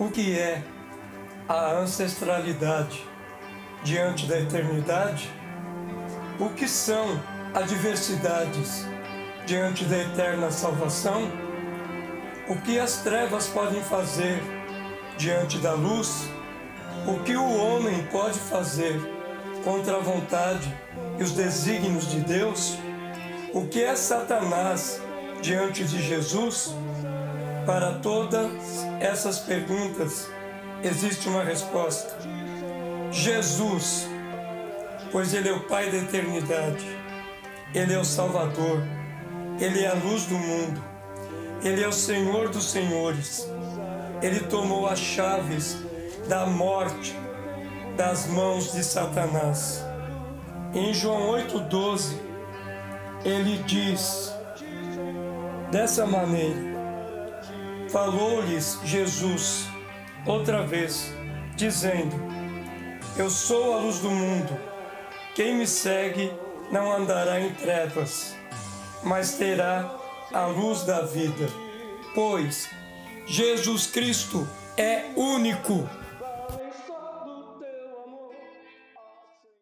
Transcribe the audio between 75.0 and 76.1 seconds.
único